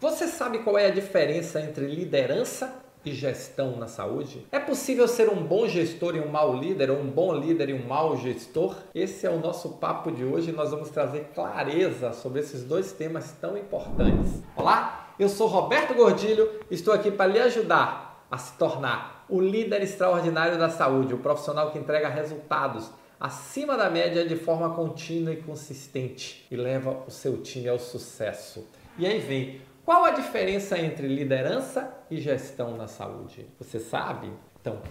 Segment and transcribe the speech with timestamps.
[0.00, 2.72] Você sabe qual é a diferença entre liderança
[3.04, 4.46] e gestão na saúde?
[4.52, 7.74] É possível ser um bom gestor e um mau líder, ou um bom líder e
[7.74, 8.76] um mau gestor?
[8.94, 13.32] Esse é o nosso papo de hoje nós vamos trazer clareza sobre esses dois temas
[13.40, 14.40] tão importantes.
[14.54, 19.82] Olá, eu sou Roberto Gordilho estou aqui para lhe ajudar a se tornar o líder
[19.82, 22.88] extraordinário da saúde, o profissional que entrega resultados
[23.18, 28.64] acima da média de forma contínua e consistente e leva o seu time ao sucesso.
[28.96, 33.46] E aí vem qual a diferença entre liderança e gestão na saúde?
[33.58, 34.30] Você sabe?
[34.60, 34.82] Então,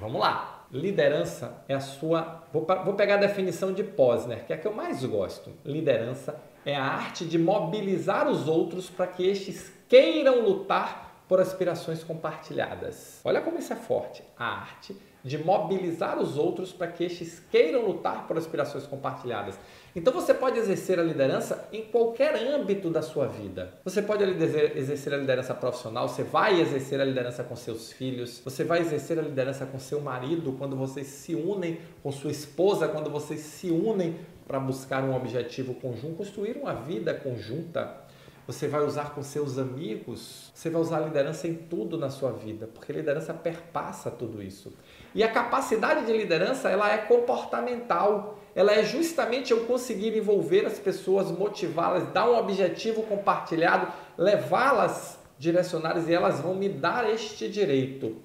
[0.00, 0.66] vamos lá.
[0.72, 2.44] Liderança é a sua.
[2.50, 5.52] Vou, vou pegar a definição de Posner, que é a que eu mais gosto.
[5.66, 12.02] Liderança é a arte de mobilizar os outros para que estes queiram lutar por aspirações
[12.02, 13.20] compartilhadas.
[13.26, 14.24] Olha como isso é forte.
[14.38, 14.96] A arte
[15.28, 19.58] de mobilizar os outros para que estes queiram lutar por aspirações compartilhadas.
[19.94, 23.74] Então você pode exercer a liderança em qualquer âmbito da sua vida.
[23.84, 28.64] Você pode exercer a liderança profissional, você vai exercer a liderança com seus filhos, você
[28.64, 33.10] vai exercer a liderança com seu marido quando vocês se unem com sua esposa, quando
[33.10, 38.07] vocês se unem para buscar um objetivo conjunto, construir uma vida conjunta
[38.48, 42.32] você vai usar com seus amigos, você vai usar a liderança em tudo na sua
[42.32, 44.72] vida, porque liderança perpassa tudo isso.
[45.14, 48.38] E a capacidade de liderança, ela é comportamental.
[48.54, 56.08] Ela é justamente eu conseguir envolver as pessoas, motivá-las, dar um objetivo compartilhado, levá-las, direcioná-las
[56.08, 58.16] e elas vão me dar este direito.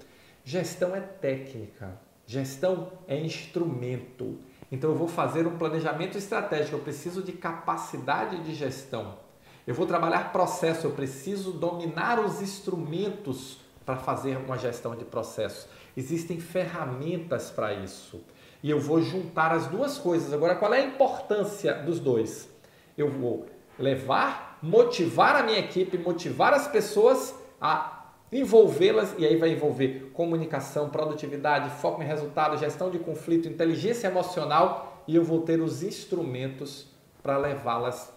[0.46, 4.38] Gestão é técnica, gestão é instrumento.
[4.72, 9.22] Então eu vou fazer um planejamento estratégico, eu preciso de capacidade de gestão.
[9.66, 15.70] Eu vou trabalhar processo, eu preciso dominar os instrumentos para fazer uma gestão de processo.
[15.96, 18.22] Existem ferramentas para isso.
[18.62, 20.34] E eu vou juntar as duas coisas.
[20.34, 22.50] Agora, qual é a importância dos dois?
[22.98, 23.46] Eu vou
[23.80, 30.90] levar, motivar a minha equipe, motivar as pessoas a envolvê-las, e aí vai envolver comunicação,
[30.90, 36.88] produtividade, foco em resultado, gestão de conflito, inteligência emocional, e eu vou ter os instrumentos
[37.22, 38.12] para levá-las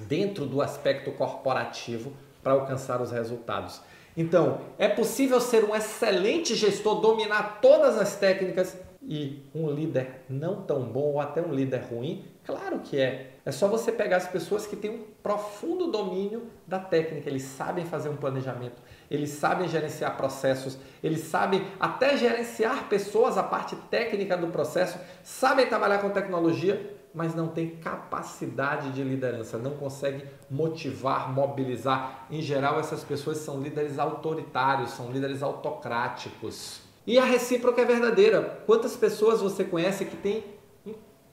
[0.00, 3.80] dentro do aspecto corporativo para alcançar os resultados.
[4.16, 10.62] Então, é possível ser um excelente gestor, dominar todas as técnicas e um líder não
[10.62, 12.24] tão bom ou até um líder ruim?
[12.44, 13.32] Claro que é.
[13.44, 17.84] É só você pegar as pessoas que têm um profundo domínio da técnica, eles sabem
[17.84, 24.36] fazer um planejamento, eles sabem gerenciar processos, eles sabem até gerenciar pessoas, a parte técnica
[24.36, 31.32] do processo, sabem trabalhar com tecnologia, mas não tem capacidade de liderança, não consegue motivar,
[31.32, 32.26] mobilizar.
[32.30, 36.82] Em geral, essas pessoas são líderes autoritários, são líderes autocráticos.
[37.06, 38.62] E a recíproca é verdadeira.
[38.66, 40.44] Quantas pessoas você conhece que tem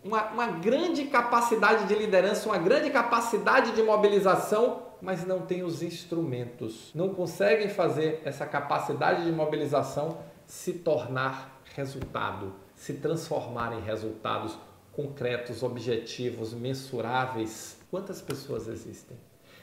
[0.03, 5.83] uma, uma grande capacidade de liderança, uma grande capacidade de mobilização, mas não tem os
[5.83, 14.57] instrumentos, não conseguem fazer essa capacidade de mobilização se tornar resultado, se transformar em resultados
[14.95, 17.77] concretos, objetivos, mensuráveis.
[17.91, 19.17] Quantas pessoas existem?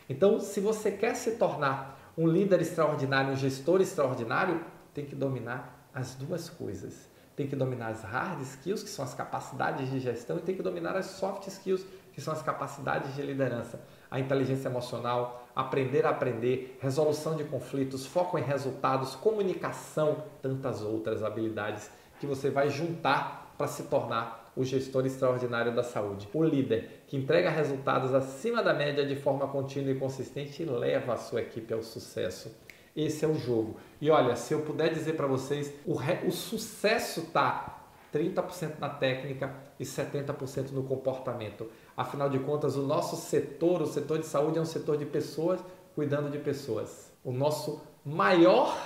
[0.09, 5.89] Então, se você quer se tornar um líder extraordinário, um gestor extraordinário, tem que dominar
[5.95, 7.09] as duas coisas.
[7.35, 10.63] Tem que dominar as hard skills, que são as capacidades de gestão, e tem que
[10.63, 13.81] dominar as soft skills, que são as capacidades de liderança.
[14.11, 21.23] A inteligência emocional, aprender a aprender, resolução de conflitos, foco em resultados, comunicação, tantas outras
[21.23, 21.91] habilidades
[22.21, 26.29] que você vai juntar para se tornar o gestor extraordinário da saúde.
[26.33, 31.15] O líder que entrega resultados acima da média de forma contínua e consistente e leva
[31.15, 32.55] a sua equipe ao sucesso.
[32.95, 33.77] Esse é o jogo.
[34.01, 36.27] E olha, se eu puder dizer para vocês, o, re...
[36.27, 41.71] o sucesso está 30% na técnica e 70% no comportamento.
[41.97, 45.61] Afinal de contas, o nosso setor, o setor de saúde, é um setor de pessoas
[45.95, 47.11] cuidando de pessoas.
[47.25, 48.77] O nosso maior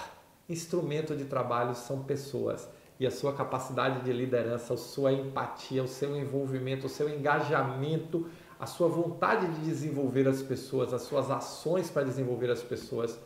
[0.49, 2.69] instrumento de trabalho são pessoas
[2.99, 8.29] e a sua capacidade de liderança, a sua empatia, o seu envolvimento, o seu engajamento,
[8.59, 13.19] a sua vontade de desenvolver as pessoas, as suas ações para desenvolver as pessoas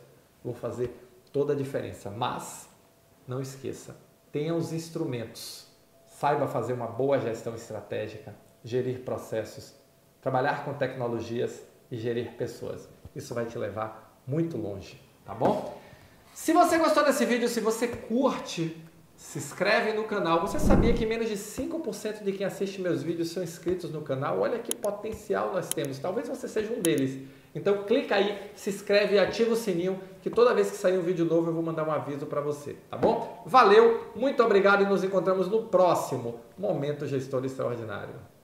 [0.43, 0.93] vão fazer
[1.31, 2.09] toda a diferença.
[2.09, 2.69] Mas
[3.27, 3.95] não esqueça,
[4.31, 5.67] tenha os instrumentos,
[6.05, 9.73] saiba fazer uma boa gestão estratégica, gerir processos,
[10.21, 12.89] trabalhar com tecnologias e gerir pessoas.
[13.15, 15.79] Isso vai te levar muito longe, tá bom?
[16.33, 18.77] Se você gostou desse vídeo, se você curte
[19.21, 20.41] se inscreve no canal.
[20.41, 24.39] Você sabia que menos de 5% de quem assiste meus vídeos são inscritos no canal?
[24.39, 25.99] Olha que potencial nós temos.
[25.99, 27.27] Talvez você seja um deles.
[27.53, 31.03] Então clica aí, se inscreve e ativa o sininho que toda vez que sair um
[31.03, 33.43] vídeo novo eu vou mandar um aviso para você, tá bom?
[33.45, 38.31] Valeu, muito obrigado e nos encontramos no próximo Momento Gestor Extraordinário.